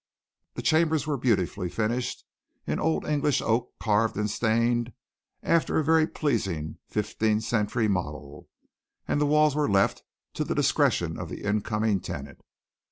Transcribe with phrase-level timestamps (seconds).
[0.55, 2.25] The chambers were beautifully finished
[2.65, 4.93] in old English oak carved and stained
[5.43, 8.49] after a very pleasing fifteenth century model,
[9.07, 10.01] and the walls were left
[10.33, 12.41] to the discretion of the incoming tenant.